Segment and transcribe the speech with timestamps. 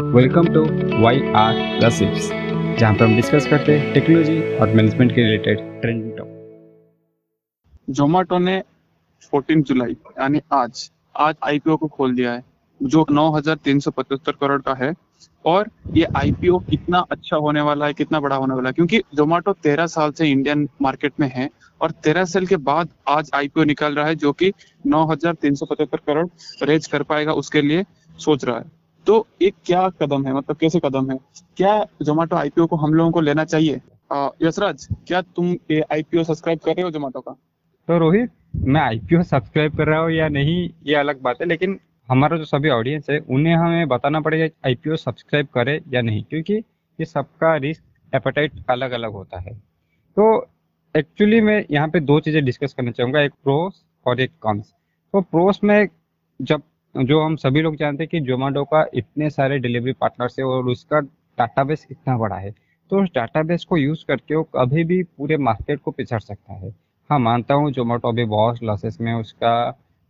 [0.00, 0.60] Welcome to
[1.02, 1.54] Y R
[1.84, 2.28] recipes
[2.78, 8.62] जहाँ पर हम डिस्कस करते हैं टेक्नोलॉजी और मैनेजमेंट के रिलेटेड ट्रेंडिंग टॉपिक जोमेटो ने
[9.32, 12.44] 14 जुलाई यानी आज आज आईपीओ को खोल दिया है
[12.82, 14.92] जो 9,375 करोड़ का है
[15.44, 19.56] और ये आईपीओ कितना अच्छा होने वाला है कितना बड़ा होने वाला है क्योंकि जोमेटो
[19.66, 23.94] 13 साल से इंडियन मार्केट में है और 13 साल के बाद आज आईपीओ निकल
[23.94, 24.52] रहा है जो कि
[24.88, 26.26] 9,375 करोड़
[26.62, 27.84] रेज कर पाएगा उसके लिए
[28.18, 30.32] सोच रहा है। तो एक क्या कदम है?
[30.34, 31.18] मतलब कैसे कदम है?
[31.56, 33.80] क्या जोमेटो आईपीओ को हम लोगों को लेना चाहिए?
[34.42, 37.32] यशराज, क्या तुम ये आईपीओ सब्सक्राइब कर रहे हो जोमेटो का?
[37.88, 41.78] तो रोहित, मैं आईपीओ सब्सक्राइब कर रहा हूँ या नहीं, ये अलग बात है, लेकिन
[42.08, 46.54] हमारा जो सभी ऑडियंस है, उन्हें हमें बताना पड़ेगा आईपीओ सब्सक्राइब करे या नहीं, क्योंकि
[46.54, 49.54] ये सबका रिस्क एपेटाइट अलग अलग होता है।
[50.16, 50.46] तो
[50.94, 54.72] एक्चुअली मैं यहाँ पे दो चीज़ें डिस्कस करना चाहूँगा, एक प्रोस और एक कॉन्स
[55.14, 55.88] तो प्रोस में
[56.40, 56.62] जब
[56.98, 60.68] जो हम सभी लोग जानते हैं कि जोमेटो का इतने सारे डिलीवरी पार्टनर्स है और
[60.68, 62.50] उसका डाटाबेस इतना बड़ा है।
[62.90, 66.70] तो उस डाटाबेस को यूज़ करके वो कभी भी पूरे मार्केट को पिछड़ सकता है।
[67.10, 69.52] हाँ मानता हूँ जोमेटो अभी बहुत लॉसेस में उसका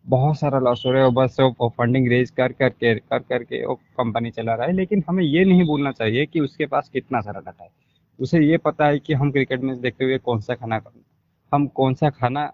[0.05, 3.75] बहुत सारा लॉस हो रहा है बस वो फंडिंग रेज कर करके कर करके वो
[3.98, 7.41] कंपनी चला रहा है। लेकिन हमें ये नहीं भूलना चाहिए कि उसके पास कितना सारा
[7.41, 7.70] डाटा है।
[8.19, 10.80] उसे ये पता है कि हम क्रिकेट मैच देखते हुए कौन सा खाना,
[11.52, 12.47] हम कौन सा खाना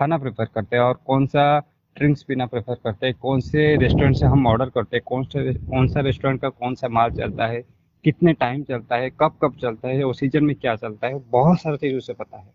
[0.00, 1.60] खाना प्रेफर करते हैं और कौन सा
[2.00, 5.02] ड्रिंक्स पीना प्रेफर करते हैं। कौन से रेस्टोरेंट से हम ऑर्डर करते हैं?
[5.06, 7.62] कौन से कौन सा रेस्टोरेंट का कौन सा माल चलता है?
[8.04, 9.10] कितने टाइम चलता है?
[9.10, 10.04] कब कब चलता है?
[10.04, 11.18] और सीज़न में क्या चलता है?
[11.30, 12.52] बहुत सारी चीज़ उसे पता है।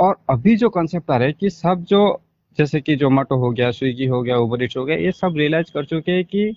[0.00, 2.20] और अभी जो कंसेप्ट आ रहा है कि सब जो
[2.58, 5.84] जैसे कि जोमेटो हो गया स्विगी हो गया उबर हो गया, ये सब रियलाइज़ कर
[5.84, 6.56] चुके हैं कि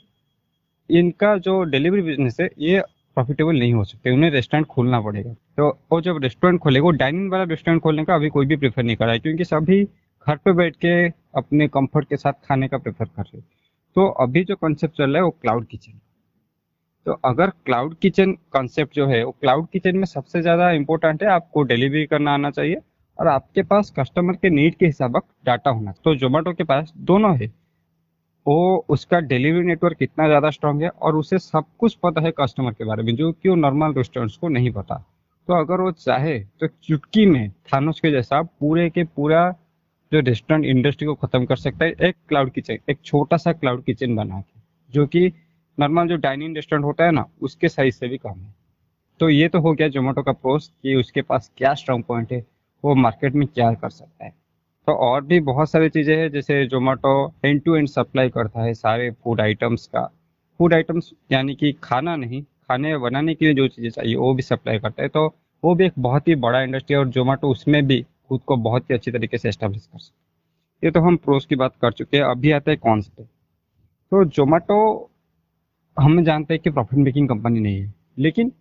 [0.89, 2.81] इनका जो डिलीवरी बिज़नेस है, ये
[3.15, 7.31] प्रॉफिटेबल नहीं हो सकते। उन्हें रेस्टोरेंट खोलना पड़ेगा। तो वो जब रेस्टोरेंट खोलेगा, वो डाइनिंग
[7.31, 9.87] वाला रेस्टोरेंट खोलने का अभी कोई भी प्रेफर नहीं कर रहा है, क्योंकि सभी
[10.27, 10.93] घर पे बैठ के
[11.37, 13.41] अपने कंफर्ट के साथ खाने का प्रेफर कर रहे
[13.95, 15.99] तो अभी जो कॉन्सेप्ट चल रहा है, वो क्लाउड किचन
[17.05, 21.29] तो अगर क्लाउड किचन कॉन्सेप्ट जो है, वो क्लाउड किचन में सबसे ज़्यादा इंपॉर्टेंट है,
[21.29, 22.77] आपको डिलीवरी करना आना चाहिए
[23.19, 27.35] और आपके पास कस्टमर के नीड के हिसाब डाटा होना। तो जोमेटो के पास दोनों
[27.37, 27.47] है।
[28.45, 32.71] वो उसका डिलीवरी नेटवर्क कितना ज़्यादा स्ट्रांग है और उसे सब कुछ पता है कस्टमर
[32.71, 34.95] के बारे में, जो कि वो नॉर्मल रेस्टोरेंट्स को नहीं पता।
[35.47, 39.49] तो अगर वो चाहे तो चुटकी में, थानोस के जैसा पूरे के पूरा
[40.11, 43.83] जो रेस्टोरेंट इंडस्ट्री को खत्म कर सकता है, एक क्लाउड किचन एक छोटा सा क्लाउड
[43.83, 44.59] किचन बना के,
[44.93, 45.31] जो कि
[45.77, 48.53] नॉर्मल जो डाइनिंग रेस्टोरेंट होता है ना, उसके साइज़ से भी कम है।
[49.19, 52.45] तो ये तो हो गया जोमेटो का प्रोस कि उसके पास क्या स्ट्रांग पॉइंट है,
[52.83, 54.33] वो मार्केट में क्या कर सकता है।
[54.87, 58.73] तो और भी बहुत सारी चीज़ें हैं, जैसे Zomato end to end supply करता है
[58.73, 60.05] सारे फ़ूड आइटम्स का।
[60.59, 64.41] फ़ूड आइटम्स यानी कि खाना नहीं, खाने बनाने के लिए जो चीज़ें चाहिए, वो भी
[64.41, 65.27] सप्लाई करता है। तो
[65.63, 68.89] वो भी एक बहुत ही बड़ा इंडस्ट्री है और जोमेटो उसमें भी खुद को बहुत
[68.89, 70.23] ही अच्छी तरीके से एस्टेब्लिश कर सकते
[70.83, 74.23] ये तो हम प्रोस की बात कर चुके हैं, अभी आता है कॉन्स पे। तो
[74.25, 75.09] जोमेटो
[75.97, 78.51] हम जानते हैं कि प्रॉफिट मेकिंग कंपनी नहीं है, लेकिन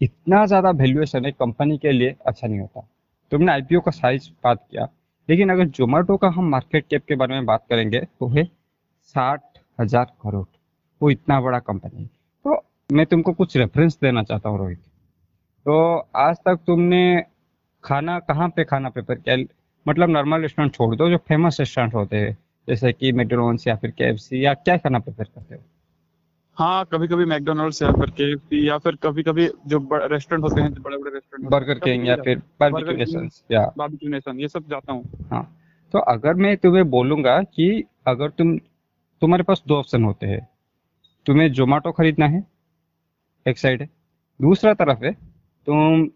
[0.00, 2.86] इतना ज़्यादा वैल्यूएशन एक कंपनी के लिए अच्छा नहीं होता।
[3.32, 4.88] तुमने आईपीओ का साइज़ बात किया,
[5.28, 8.44] लेकिन अगर जोमेटो का हम मार्केट कैप के बारे में बात करेंगे तो है
[9.14, 10.44] साठ हज़ार करोड़
[11.00, 12.06] वो इतना बड़ा कंपनी है।
[12.44, 14.78] तो मैं तुमको कुछ रेफरेंस देना चाहता हूँ रोहित।
[15.66, 17.02] तो आज तक तुमने
[17.88, 19.36] खाना कहाँ पे खाना प्रेफर किया?
[19.86, 22.36] मतलब नॉर्मल रेस्टोरेंट छोड़ दो जो फ़ेमस रेस्टोरेंट होते हैं
[22.68, 25.60] जैसे कि मैकडोनल्ड्स या फिर केएफसी या क्या खाना प्रेफर करते हो?
[26.56, 30.72] हाँ कभी कभी मैकडोनल्ड्स या फिर केएफसी या फिर कभी कभी जो रेस्टोरेंट होते हैं
[30.72, 34.92] बड़े बड़े रेस्टोरेंट बर्गर किंग या फिर बारबेक्यू नेशंस या। बारबेक्यू नेशन ये सब जाता
[34.92, 35.42] हूँ। हाँ
[35.94, 38.56] तो अगर मैं तुम्हें बोलूँगा कि अगर तुम
[39.22, 40.46] तुम्हारे पास दो ऑप्शन होते हैं
[41.26, 42.44] तुम्हें जोमेटो खरीदना है
[43.46, 43.88] एक साइड है
[44.40, 45.12] दूसरा तरफ़ है
[45.66, 46.08] तुम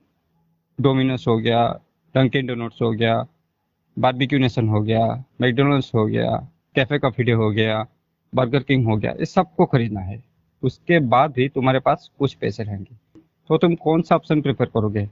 [0.79, 1.67] डोमिनोस हो गया
[2.15, 3.15] डंकिन डोनट्स हो गया
[3.97, 5.05] बारबेक्यू नेशन हो गया
[5.41, 6.37] मैकडोनल्ड्स हो गया
[6.77, 7.87] कैफ़े कॉफ़ी डे हो गया
[8.33, 10.23] बर्गर किंग हो गया इस सबको खरीदना है।
[10.63, 12.95] उसके बाद भी तुम्हारे पास कुछ पैसे रहेंगे।
[13.51, 15.09] तो तुम कौन सा ऑप्शन प्रेफर करोगे?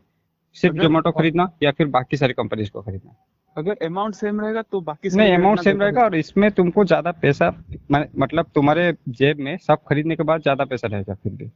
[0.57, 3.15] सिर्फ़ जोमेटो खरीदना या फिर बाकी सारी कंपनीज़ को खरीदना?
[3.57, 7.51] अगर अमाउंट सेम रहेगा तो बाकी नहीं अमाउंट सेम रहेगा और इसमें तुमको ज़्यादा पैसा
[7.93, 11.51] मतलब तुम्हारे जेब में सब खरीदने के बाद ज़्यादा पैसा रहेगा फिर भी।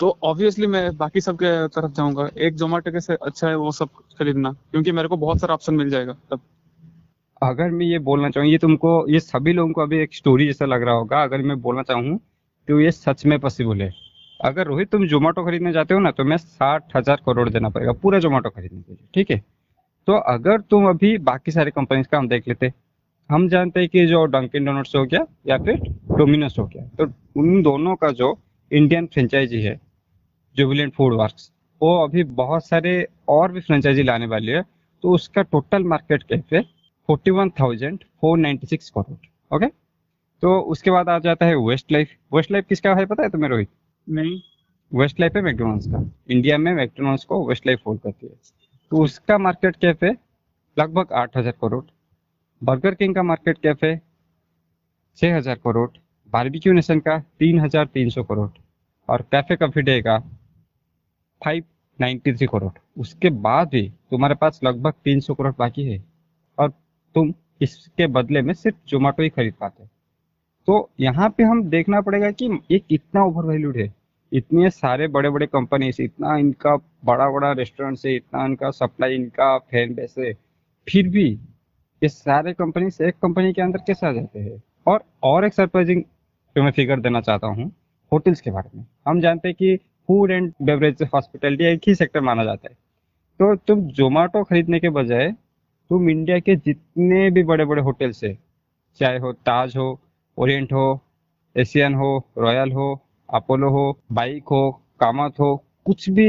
[0.00, 3.70] तो ऑब्वियसली मैं बाकी सब के तरफ़ जाऊँगा। एक जोमेटो के से अच्छा है वो
[3.72, 3.88] सब
[4.18, 6.40] खरीदना, क्योंकि मेरे को बहुत सारा ऑप्शन मिल जाएगा तब।
[7.42, 10.66] अगर मैं ये बोलना चाहूँ, ये तुमको, ये सभी लोगों को अभी एक स्टोरी जैसा
[10.66, 12.18] लग रहा होगा, अगर मैं बोलना चाहूँ
[12.68, 13.90] तो ये सच में पॉसिबल है।
[14.40, 17.92] अगर रोहित तुम जोमेटो खरीदने जाते हो ना तो मैं साठ हज़ार करोड़ देना पड़ेगा,
[17.92, 19.42] पूरा जोमेटो खरीदने के लिए, ठीक है?
[20.08, 22.72] तो अगर तुम अभी बाकी सारी कंपनीज़ का हम देख लेते,
[23.30, 25.80] हम जानते हैं कि जो डंकिन डोनट्स हो गया या फिर
[26.12, 28.36] डोमिनोस हो गया तो उन दोनों का जो
[28.70, 29.78] इंडियन फ्रेंचाइजी है
[30.56, 31.50] जुबिलेंट फ़ूड वर्क्स
[31.80, 32.92] वो अभी बहुत सारे
[33.28, 34.62] और भी फ्रेंचाइजी लाने वाली है
[35.04, 36.62] तो उसका टोटल मार्केट कैप है
[37.08, 39.66] forty one thousand four ninety six crore okay
[40.42, 43.50] तो उसके बाद आ जाता है वेस्ट लाइफ वेस्ट लाइफ किसका है पता है तुम्हें
[43.50, 43.68] रोहित?
[44.06, 44.40] नहीं।
[44.92, 48.32] वेस्ट लाइफ है मैकडोनल्ड्स का। इंडिया में मैकडोनल्ड्स को वेस्ट लाइफ होल्ड करती है।
[48.92, 50.16] तो उसका मार्केट कैप है
[50.76, 51.84] लगभग आठ हज़ार करोड़
[52.62, 54.00] बर्गर किंग का मार्केट कैप है
[55.18, 55.88] छः हज़ार करोड़
[56.32, 58.48] बारबेक्यू नेशन का तीन हज़ार तीन सौ करोड़
[59.08, 60.18] और कैफ़े कॉफ़ी डे का
[61.44, 61.64] फाइव
[61.98, 66.02] नाइन्टी थ्री करोड़ उसके बाद भी तुम्हारे पास लगभग तीन सौ करोड़ बाकी है।
[66.58, 66.70] और
[67.14, 67.32] तुम
[67.62, 69.84] इसके बदले में सिर्फ़ जोमेटो ही खरीद पाते।
[70.68, 73.92] तो यहाँ पे हम देखना पड़ेगा कि ये कितना ओवर वैल्यूड है।
[74.32, 79.56] इतने सारे बड़े बड़े कंपनीज़ इतना इनका बड़ा बड़ा रेस्टोरेंट है, इतना इनका सप्लाई इनका
[79.60, 80.32] फ़ैन बेस है।
[80.88, 81.28] फिर भी
[82.02, 84.62] ये सारे कंपनी एक कंपनी के अंदर कैसे आ जाते हैं?
[84.86, 86.02] और और एक सरप्राइजिंग
[86.56, 87.70] जो मैं फिगर देना चाहता हूँ
[88.12, 89.78] होटल्स के बारे में। हम जानते हैं कि
[90.10, 92.74] फ़ूड एंड बेवरेज हॉस्पिटलिटी एक ही सेक्टर माना जाता है।
[93.40, 95.30] तो तुम जोमेटो खरीदने के बजाय,
[95.90, 98.32] तुम इंडिया के जितने भी बड़े बड़े होटल्स है,
[99.00, 100.00] चाहे हो ताज हो
[100.38, 101.00] ओरिएंट हो
[101.56, 102.88] एशियन हो रॉयल हो
[103.28, 104.70] अपोलो हो बाइक हो
[105.00, 105.54] कामत हो,
[105.86, 106.28] कुछ भी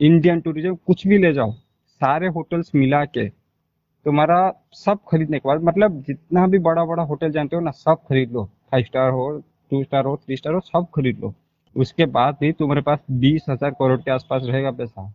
[0.00, 5.62] इंडियन टूरिज़्म कुछ भी ले जाओ, सारे होटल्स मिला के तुम्हारा सब खरीदने के बाद
[5.62, 9.30] मतलब जितना भी बड़ा बड़ा होटल जानते हो ना, सब खरीद लो। फाइव स्टार हो
[9.70, 11.34] टू स्टार हो थ्री स्टार हो, सब खरीद लो।
[11.76, 15.12] उसके बाद भी तुम्हारे पास बीस हज़ार करोड़ के आसपास रहेगा पैसा।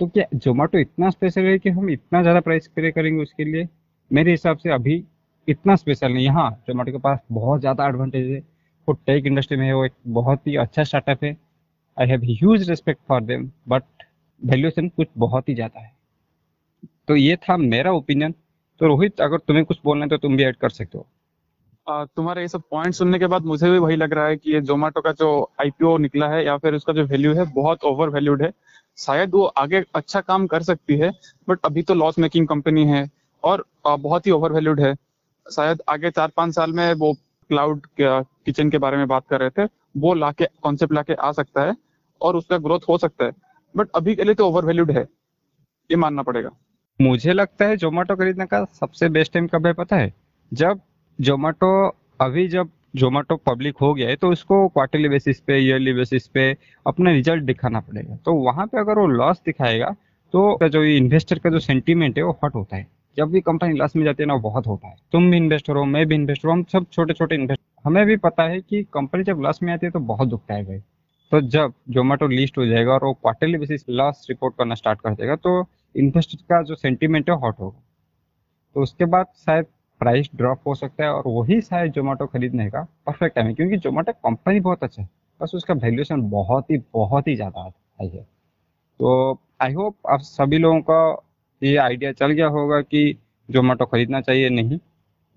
[0.00, 3.68] तो क्या जोमेटो इतना स्पेशल है कि हम इतना ज़्यादा प्राइस पे करेंगे उसके लिए?
[4.10, 5.02] मेरे हिसाब से अभी
[5.48, 8.38] इतना स्पेशल नहीं। हाँ जोमेटो के पास बहुत ज़्यादा एडवांटेज है।
[8.88, 11.36] वो टेक इंडस्ट्री में है, वो एक बहुत ही अच्छा स्टार्टअप है।
[11.96, 13.82] I have huge respect for them but
[14.42, 15.92] valuation कुछ बहुत ही ज़्यादा है।
[17.08, 18.34] तो ये था मेरा ओपिनियन
[18.80, 21.06] तो रोहित, अगर तुम्हें कुछ बोलना है तो तुम भी ऐड कर सकते हो।
[21.86, 24.60] तुम्हारे ये सब पॉइंट सुनने के बाद मुझे भी वही लग रहा है कि ये
[24.62, 25.28] जोमेटो का जो
[25.60, 28.52] आईपीओ निकला है या फिर उसका जो वैल्यू है बहुत ओवर वैल्यूड है।
[28.98, 31.10] शायद वो आगे अच्छा काम कर सकती है
[31.48, 33.08] बट अभी तो लॉस मेकिंग कंपनी है
[33.44, 34.94] और बहुत ही ओवर वैल्यूड है।
[35.46, 37.12] शायद आगे चार पाँच साल में वो
[37.50, 41.62] क्लाउड किचन के बारे में बात कर रहे थे, वो लाके कॉन्सेप्ट लाके आ सकता
[41.62, 41.76] है
[42.20, 43.32] और उसका ग्रोथ हो सकता है
[43.74, 45.02] बट अभी के लिए तो ओवर वैल्यूड है।
[45.90, 46.50] ये मानना पड़ेगा।
[47.00, 50.12] मुझे लगता है जोमेटो खरीदने का सबसे बेस्ट टाइम कब है पता है?
[50.52, 50.80] जब
[51.20, 51.70] जोमेटो
[52.20, 56.50] अभी जब जोमेटो पब्लिक हो गया है तो उसको क्वार्टरली बेसिस पे ईयरली बेसिस पे
[56.86, 59.90] अपना रिज़ल्ट दिखाना पड़ेगा। तो वहाँ पे अगर वो लॉस दिखाएगा
[60.34, 62.86] तो जो इन्वेस्टर का जो सेंटीमेंट है, वो हट होता है।
[63.16, 65.84] जब भी कंपनी लॉस में जाती है ना, बहुत होता है। तुम भी इन्वेस्टर हो,
[65.84, 69.24] मैं भी इन्वेस्टर हूँ, हम सब छोटे छोटे इन्वेस्टर हमें भी पता है कि कंपनी
[69.24, 70.78] जब लॉस में आती है तो बहुत दुखता है भाई।
[71.32, 75.14] तो जब जोमेटो लिस्ट हो जाएगा और वो क्वार्टरली बेसिस लॉस रिपोर्ट करना स्टार्ट कर
[75.14, 75.60] देगा तो
[75.94, 77.82] इन्वेस्टर का जो सेंटीमेंट है हॉट होगा।
[78.76, 79.66] तो उसके बाद शायद
[80.00, 83.76] प्राइस ड्रॉप हो सकता है और वही शायद जोमेटो खरीदने का परफेक्ट टाइम है, क्योंकि
[83.78, 85.08] जोमेटो कंपनी बहुत अच्छा है।
[85.40, 88.22] बस उसका वैल्यूएशन बहुत ही बहुत ही ज़्यादा हाई है।
[89.00, 91.26] तो आई होप आप सभी लोगों का
[91.62, 93.18] ये आइडिया चल गया होगा कि
[93.48, 94.78] जोमेटो खरीदना चाहिए, नहीं।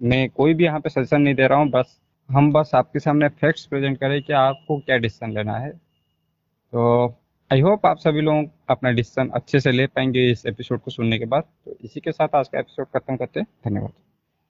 [0.02, 2.00] मैं कोई भी यहाँ पे सजेशन नहीं दे रहा हूँ, बस
[2.30, 7.16] हम बस आपके सामने फैक्ट्स प्रेजेंट करें कि आपको क्या डिसीज़न लेना है। तो
[7.52, 11.20] आई होप आप सभी लोग अपना डिसीज़न अच्छे से ले पाएँगे इस एपिसोड को सुनने
[11.20, 14.13] के बाद। तो इसी के साथ आज का एपिसोड खत्म करते हैं। धन्यवाद।